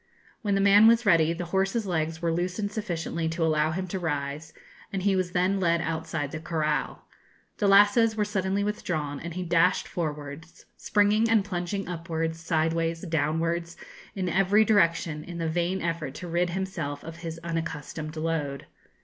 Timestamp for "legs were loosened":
1.85-2.71